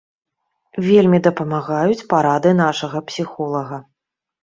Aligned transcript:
Вельмі 0.87 1.19
дапамагаюць 1.27 2.07
парады 2.17 2.57
нашага 2.65 3.07
псіхолага. 3.13 3.77